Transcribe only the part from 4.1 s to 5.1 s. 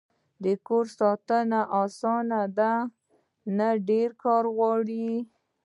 کار غواړی